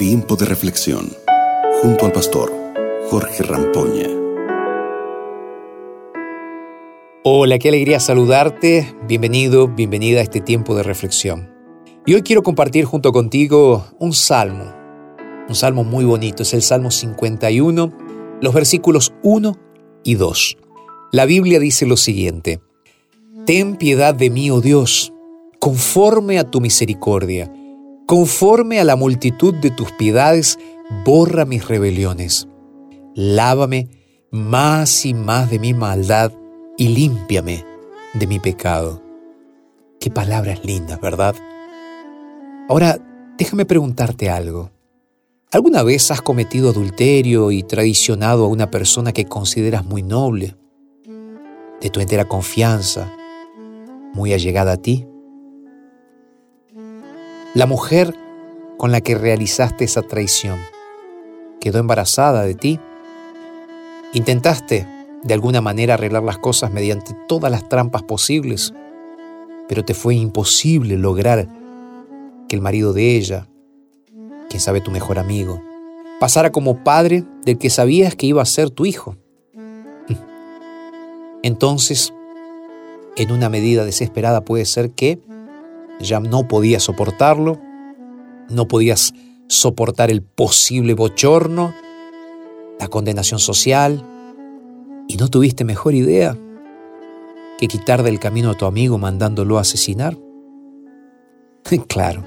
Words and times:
Tiempo 0.00 0.34
de 0.34 0.46
reflexión 0.46 1.14
junto 1.82 2.06
al 2.06 2.12
pastor 2.12 2.50
Jorge 3.10 3.42
Rampoña. 3.42 4.08
Hola, 7.22 7.58
qué 7.58 7.68
alegría 7.68 8.00
saludarte. 8.00 8.94
Bienvenido, 9.06 9.68
bienvenida 9.68 10.20
a 10.20 10.22
este 10.22 10.40
tiempo 10.40 10.74
de 10.74 10.84
reflexión. 10.84 11.50
Y 12.06 12.14
hoy 12.14 12.22
quiero 12.22 12.42
compartir 12.42 12.86
junto 12.86 13.12
contigo 13.12 13.84
un 13.98 14.14
salmo, 14.14 14.72
un 15.46 15.54
salmo 15.54 15.84
muy 15.84 16.06
bonito, 16.06 16.44
es 16.44 16.54
el 16.54 16.62
Salmo 16.62 16.90
51, 16.90 17.92
los 18.40 18.54
versículos 18.54 19.12
1 19.22 19.54
y 20.02 20.14
2. 20.14 20.56
La 21.12 21.26
Biblia 21.26 21.60
dice 21.60 21.84
lo 21.84 21.98
siguiente, 21.98 22.62
Ten 23.44 23.76
piedad 23.76 24.14
de 24.14 24.30
mí, 24.30 24.50
oh 24.50 24.62
Dios, 24.62 25.12
conforme 25.58 26.38
a 26.38 26.44
tu 26.44 26.62
misericordia 26.62 27.52
Conforme 28.10 28.80
a 28.80 28.84
la 28.84 28.96
multitud 28.96 29.54
de 29.54 29.70
tus 29.70 29.92
piedades, 29.92 30.58
borra 31.04 31.44
mis 31.44 31.68
rebeliones. 31.68 32.48
Lávame 33.14 33.88
más 34.32 35.06
y 35.06 35.14
más 35.14 35.48
de 35.48 35.60
mi 35.60 35.74
maldad 35.74 36.32
y 36.76 36.88
límpiame 36.88 37.64
de 38.14 38.26
mi 38.26 38.40
pecado. 38.40 39.00
Qué 40.00 40.10
palabras 40.10 40.64
lindas, 40.64 41.00
¿verdad? 41.00 41.36
Ahora, 42.68 42.98
déjame 43.38 43.64
preguntarte 43.64 44.28
algo. 44.28 44.72
¿Alguna 45.52 45.84
vez 45.84 46.10
has 46.10 46.20
cometido 46.20 46.70
adulterio 46.70 47.52
y 47.52 47.62
traicionado 47.62 48.46
a 48.46 48.48
una 48.48 48.72
persona 48.72 49.12
que 49.12 49.26
consideras 49.26 49.84
muy 49.84 50.02
noble, 50.02 50.56
de 51.80 51.90
tu 51.90 52.00
entera 52.00 52.24
confianza, 52.24 53.14
muy 54.14 54.32
allegada 54.32 54.72
a 54.72 54.76
ti? 54.78 55.06
La 57.60 57.66
mujer 57.66 58.14
con 58.78 58.90
la 58.90 59.02
que 59.02 59.14
realizaste 59.14 59.84
esa 59.84 60.00
traición 60.00 60.58
quedó 61.60 61.78
embarazada 61.78 62.42
de 62.44 62.54
ti. 62.54 62.80
Intentaste 64.14 64.88
de 65.22 65.34
alguna 65.34 65.60
manera 65.60 65.92
arreglar 65.92 66.22
las 66.22 66.38
cosas 66.38 66.72
mediante 66.72 67.14
todas 67.28 67.52
las 67.52 67.68
trampas 67.68 68.02
posibles, 68.02 68.72
pero 69.68 69.84
te 69.84 69.92
fue 69.92 70.14
imposible 70.14 70.96
lograr 70.96 71.48
que 72.48 72.56
el 72.56 72.62
marido 72.62 72.94
de 72.94 73.18
ella, 73.18 73.46
quien 74.48 74.60
sabe 74.62 74.80
tu 74.80 74.90
mejor 74.90 75.18
amigo, 75.18 75.60
pasara 76.18 76.52
como 76.52 76.82
padre 76.82 77.24
del 77.44 77.58
que 77.58 77.68
sabías 77.68 78.14
que 78.14 78.24
iba 78.24 78.40
a 78.40 78.46
ser 78.46 78.70
tu 78.70 78.86
hijo. 78.86 79.18
Entonces, 81.42 82.14
en 83.16 83.30
una 83.30 83.50
medida 83.50 83.84
desesperada 83.84 84.46
puede 84.46 84.64
ser 84.64 84.92
que 84.92 85.20
ya 86.00 86.20
no 86.20 86.48
podías 86.48 86.82
soportarlo, 86.82 87.60
no 88.48 88.66
podías 88.66 89.14
soportar 89.48 90.10
el 90.10 90.22
posible 90.22 90.94
bochorno, 90.94 91.74
la 92.78 92.88
condenación 92.88 93.40
social, 93.40 94.04
y 95.08 95.16
no 95.16 95.28
tuviste 95.28 95.64
mejor 95.64 95.94
idea 95.94 96.36
que 97.58 97.68
quitar 97.68 98.02
del 98.02 98.18
camino 98.18 98.50
a 98.50 98.56
tu 98.56 98.64
amigo 98.64 98.96
mandándolo 98.96 99.58
a 99.58 99.62
asesinar. 99.62 100.16
claro, 101.88 102.24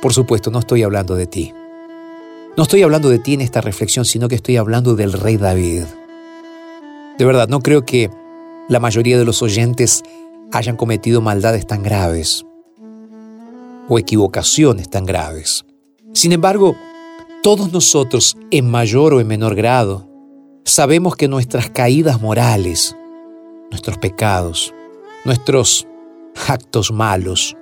por 0.00 0.12
supuesto, 0.12 0.50
no 0.50 0.60
estoy 0.60 0.82
hablando 0.82 1.14
de 1.16 1.26
ti. 1.26 1.52
No 2.56 2.64
estoy 2.64 2.82
hablando 2.82 3.08
de 3.08 3.18
ti 3.18 3.34
en 3.34 3.42
esta 3.42 3.60
reflexión, 3.60 4.04
sino 4.04 4.28
que 4.28 4.34
estoy 4.34 4.56
hablando 4.56 4.96
del 4.96 5.12
rey 5.12 5.36
David. 5.36 5.84
De 7.16 7.24
verdad, 7.24 7.48
no 7.48 7.60
creo 7.60 7.84
que 7.84 8.10
la 8.68 8.80
mayoría 8.80 9.18
de 9.18 9.24
los 9.24 9.42
oyentes 9.42 10.02
hayan 10.52 10.76
cometido 10.76 11.20
maldades 11.20 11.66
tan 11.66 11.82
graves 11.82 12.44
o 13.90 13.98
equivocaciones 13.98 14.88
tan 14.88 15.04
graves. 15.04 15.64
Sin 16.14 16.30
embargo, 16.32 16.76
todos 17.42 17.72
nosotros, 17.72 18.36
en 18.52 18.70
mayor 18.70 19.12
o 19.12 19.20
en 19.20 19.26
menor 19.26 19.56
grado, 19.56 20.08
sabemos 20.64 21.16
que 21.16 21.26
nuestras 21.26 21.70
caídas 21.70 22.20
morales, 22.22 22.96
nuestros 23.70 23.98
pecados, 23.98 24.72
nuestros 25.24 25.88
actos 26.48 26.92
malos, 26.92 27.56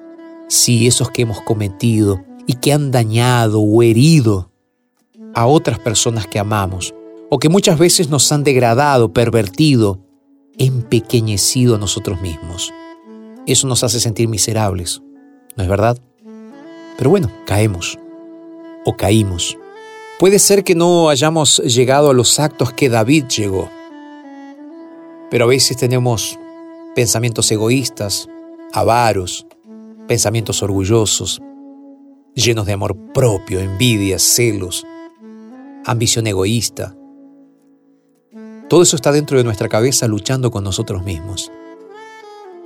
si 0.49 0.87
esos 0.87 1.11
que 1.11 1.23
hemos 1.23 1.41
cometido 1.41 2.23
y 2.47 2.55
que 2.55 2.75
han 2.75 2.91
dañado 2.91 3.63
o 3.63 3.83
herido 3.83 4.53
a 5.35 5.47
otras 5.47 5.79
personas 5.79 6.27
que 6.27 6.39
amamos, 6.39 6.95
o 7.31 7.39
que 7.39 7.49
muchas 7.49 7.79
veces 7.79 8.11
nos 8.11 8.31
han 8.33 8.45
degradado, 8.45 9.15
pervertido, 9.15 10.01
empequeñecido 10.59 11.77
a 11.77 11.79
nosotros 11.79 12.21
mismos. 12.21 12.73
Eso 13.47 13.67
nos 13.67 13.83
hace 13.83 13.99
sentir 13.99 14.29
miserables, 14.29 15.01
¿no 15.57 15.63
es 15.63 15.69
verdad? 15.71 15.99
Pero 16.99 17.11
bueno, 17.11 17.31
caemos 17.47 17.97
o 18.85 18.97
caímos. 18.97 19.57
Puede 20.19 20.41
ser 20.41 20.65
que 20.65 20.75
no 20.75 21.09
hayamos 21.09 21.59
llegado 21.59 22.11
a 22.11 22.15
los 22.15 22.41
actos 22.41 22.73
que 22.73 22.89
David 22.89 23.27
llegó, 23.27 23.71
pero 25.31 25.45
a 25.45 25.49
veces 25.49 25.77
tenemos 25.77 26.37
pensamientos 26.97 27.53
egoístas, 27.53 28.29
avaros, 28.73 29.47
pensamientos 30.09 30.61
orgullosos, 30.65 31.41
llenos 32.35 32.67
de 32.67 32.73
amor 32.73 32.97
propio, 33.15 33.61
envidia, 33.61 34.19
celos, 34.19 34.85
ambición 35.85 36.27
egoísta. 36.27 36.97
Todo 38.69 38.83
eso 38.83 38.97
está 38.97 39.13
dentro 39.13 39.39
de 39.39 39.45
nuestra 39.45 39.69
cabeza 39.69 40.09
luchando 40.09 40.51
con 40.51 40.65
nosotros 40.65 41.05
mismos. 41.05 41.53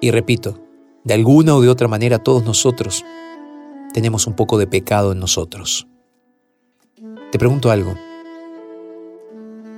Y 0.01 0.11
repito, 0.11 0.59
de 1.05 1.13
alguna 1.13 1.55
o 1.55 1.61
de 1.61 1.69
otra 1.69 1.87
manera 1.87 2.19
todos 2.19 2.45
nosotros 2.45 3.05
tenemos 3.93 4.27
un 4.27 4.35
poco 4.35 4.59
de 4.59 4.67
pecado 4.67 5.13
en 5.13 5.19
nosotros. 5.19 5.87
Te 7.31 7.39
pregunto 7.39 7.71
algo. 7.71 7.95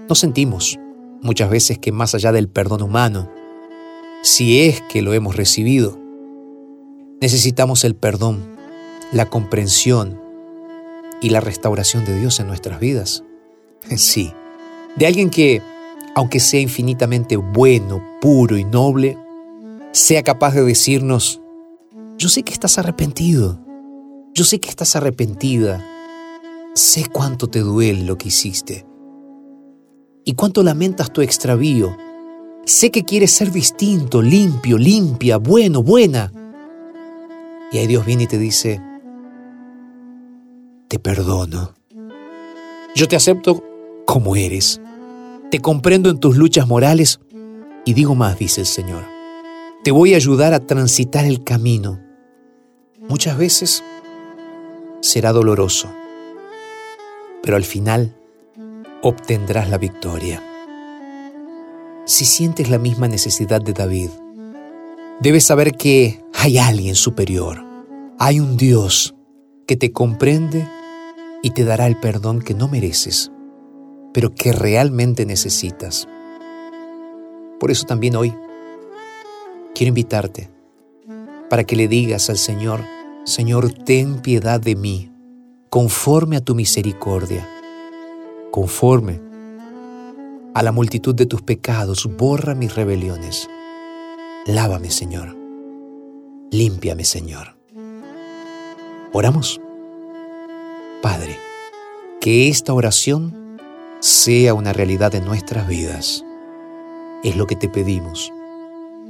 ¿No 0.09 0.15
sentimos 0.15 0.79
muchas 1.23 1.51
veces 1.51 1.79
que 1.79 1.93
más 1.93 2.15
allá 2.15 2.33
del 2.33 2.49
perdón 2.49 2.83
humano, 2.83 3.31
si 4.23 4.63
es 4.63 4.81
que 4.83 5.03
lo 5.03 5.15
hemos 5.15 5.37
recibido, 5.37 5.99
necesitamos 7.21 7.85
el 7.85 7.95
perdón, 7.95 8.57
la 9.13 9.31
comprensión 9.31 10.21
y 11.21 11.31
la 11.31 11.41
restauración 11.41 12.05
de 12.05 12.19
Dios 12.19 12.41
en 12.41 12.49
nuestras 12.49 12.81
vidas? 12.81 13.25
Sí, 13.97 14.33
de 14.97 15.07
alguien 15.07 15.29
que, 15.29 15.61
aunque 16.15 16.41
sea 16.41 16.61
infinitamente 16.61 17.37
bueno, 17.37 18.03
puro 18.21 18.57
y 18.57 18.65
noble, 18.65 19.19
sea 19.93 20.23
capaz 20.23 20.55
de 20.55 20.65
decirnos, 20.65 21.41
yo 22.17 22.29
sé 22.29 22.43
que 22.43 22.53
estás 22.53 22.79
arrepentido, 22.79 23.64
yo 24.35 24.43
sé 24.43 24.59
que 24.59 24.69
estás 24.69 24.97
arrepentida. 24.97 25.83
Sé 26.75 27.07
cuánto 27.11 27.47
te 27.47 27.61
duele 27.61 28.03
lo 28.03 28.19
que 28.19 28.29
hiciste. 28.29 28.85
Y 30.25 30.35
cuánto 30.35 30.65
lamentas 30.65 31.13
tu 31.13 31.23
extravío. 31.23 31.97
Sé 32.65 32.91
que 32.91 33.05
quieres 33.05 33.31
ser 33.31 33.53
distinto, 33.53 34.21
limpio, 34.21 34.77
limpia, 34.77 35.37
bueno, 35.37 35.83
buena. 35.83 36.33
Y 37.71 37.79
ahí 37.79 37.87
Dios 37.87 38.05
viene 38.05 38.25
y 38.25 38.27
te 38.27 38.39
dice, 38.39 38.81
te 40.89 40.99
perdono. 40.99 41.75
Yo 42.97 43.07
te 43.07 43.17
acepto 43.17 43.63
como 44.05 44.35
eres. 44.35 44.81
Te 45.51 45.61
comprendo 45.61 46.11
en 46.11 46.19
tus 46.19 46.37
luchas 46.37 46.67
morales 46.67 47.21
y 47.85 47.95
digo 47.95 48.17
más, 48.17 48.39
dice 48.39 48.63
el 48.63 48.67
Señor. 48.67 49.05
Te 49.85 49.93
voy 49.93 50.15
a 50.15 50.17
ayudar 50.17 50.55
a 50.55 50.67
transitar 50.67 51.25
el 51.25 51.45
camino. 51.45 52.01
Muchas 53.09 53.37
veces 53.37 53.85
será 55.05 55.33
doloroso, 55.33 55.95
pero 57.43 57.59
al 57.59 57.65
final 57.65 58.17
obtendrás 59.03 59.69
la 59.69 59.77
victoria. 59.77 60.43
Si 62.07 62.25
sientes 62.25 62.71
la 62.71 62.79
misma 62.79 63.07
necesidad 63.07 63.61
de 63.61 63.75
David, 63.75 64.09
debes 65.21 65.45
saber 65.45 65.73
que 65.73 66.25
hay 66.33 66.57
alguien 66.57 66.95
superior, 66.95 67.63
hay 68.19 68.41
un 68.41 68.57
Dios 68.57 69.15
que 69.67 69.77
te 69.77 69.93
comprende 69.93 70.67
y 71.43 71.51
te 71.51 71.65
dará 71.65 71.87
el 71.87 72.01
perdón 72.01 72.41
que 72.41 72.55
no 72.55 72.67
mereces, 72.67 73.31
pero 74.15 74.35
que 74.35 74.53
realmente 74.53 75.27
necesitas. 75.27 76.09
Por 77.61 77.71
eso 77.71 77.85
también 77.85 78.17
hoy 78.17 78.35
quiero 79.75 79.89
invitarte 79.89 80.49
para 81.51 81.65
que 81.65 81.77
le 81.77 81.89
digas 81.89 82.31
al 82.31 82.39
Señor, 82.39 82.81
Señor, 83.25 83.73
ten 83.73 84.21
piedad 84.21 84.61
de 84.61 84.77
mí, 84.77 85.11
conforme 85.71 86.37
a 86.37 86.41
tu 86.43 86.55
misericordia, 86.55 87.49
conforme 88.51 89.19
a 90.53 90.63
la 90.63 90.73
multitud 90.73 91.15
de 91.15 91.25
tus 91.25 91.41
pecados, 91.41 92.07
borra 92.19 92.55
mis 92.55 92.75
rebeliones. 92.75 93.49
Lávame, 94.47 94.91
Señor. 94.91 95.35
Límpiame, 96.51 97.05
Señor. 97.05 97.57
Oramos. 99.13 99.59
Padre, 101.01 101.39
que 102.21 102.49
esta 102.49 102.75
oración 102.75 103.59
sea 104.01 104.53
una 104.53 104.75
realidad 104.75 105.15
en 105.15 105.25
nuestras 105.25 105.67
vidas. 105.67 106.23
Es 107.23 107.37
lo 107.37 107.47
que 107.47 107.57
te 107.57 107.71
pedimos. 107.71 108.31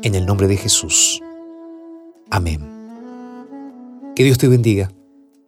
En 0.02 0.14
el 0.14 0.25
nombre 0.25 0.46
de 0.46 0.56
Jesús. 0.56 1.20
Amén. 2.31 2.74
Que 4.14 4.22
Dios 4.22 4.38
te 4.38 4.46
bendiga 4.46 4.93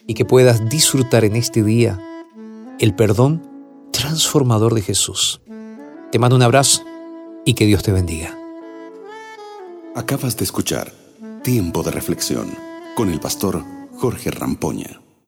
y 0.09 0.15
que 0.15 0.25
puedas 0.25 0.69
disfrutar 0.69 1.25
en 1.25 1.37
este 1.37 1.63
día 1.63 2.01
el 2.81 2.95
perdón 2.97 3.49
transformador 3.93 4.75
de 4.75 4.83
Jesús. 4.83 5.41
Te 6.11 6.19
mando 6.19 6.35
un 6.35 6.43
abrazo 6.43 6.83
y 7.45 7.55
que 7.55 7.65
Dios 7.65 7.85
te 7.85 7.93
bendiga. 7.93 8.37
Acabas 9.95 10.37
de 10.37 10.45
escuchar 10.45 10.93
Tiempo 11.43 11.85
de 11.85 11.93
Reflexión 11.93 12.49
con 12.97 13.09
el 13.11 13.21
pastor 13.21 13.63
Jorge 13.99 14.33
Rampoña. 14.33 15.01